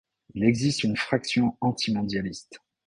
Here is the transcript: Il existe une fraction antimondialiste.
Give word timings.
Il 0.33 0.43
existe 0.45 0.83
une 0.83 0.97
fraction 0.97 1.55
antimondialiste. 1.61 2.59